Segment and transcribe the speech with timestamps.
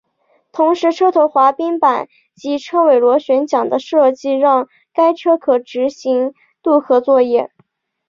[0.51, 7.51] 同时车头滑水板及车尾螺旋桨的设计让该车可执行渡河作业。